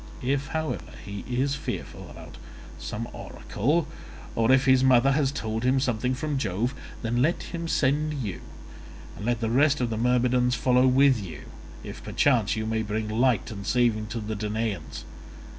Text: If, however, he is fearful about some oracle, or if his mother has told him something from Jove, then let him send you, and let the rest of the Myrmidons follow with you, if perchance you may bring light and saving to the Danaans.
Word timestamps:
If, 0.23 0.47
however, 0.47 0.93
he 1.05 1.23
is 1.29 1.53
fearful 1.53 2.09
about 2.09 2.37
some 2.79 3.07
oracle, 3.13 3.87
or 4.33 4.51
if 4.51 4.65
his 4.65 4.83
mother 4.83 5.11
has 5.11 5.31
told 5.31 5.63
him 5.63 5.79
something 5.79 6.15
from 6.15 6.39
Jove, 6.39 6.73
then 7.03 7.21
let 7.21 7.43
him 7.43 7.67
send 7.67 8.15
you, 8.15 8.41
and 9.15 9.27
let 9.27 9.41
the 9.41 9.51
rest 9.51 9.79
of 9.79 9.91
the 9.91 9.97
Myrmidons 9.97 10.55
follow 10.55 10.87
with 10.87 11.23
you, 11.23 11.43
if 11.83 12.03
perchance 12.03 12.55
you 12.55 12.65
may 12.65 12.81
bring 12.81 13.09
light 13.09 13.51
and 13.51 13.63
saving 13.63 14.07
to 14.07 14.19
the 14.19 14.35
Danaans. 14.35 15.03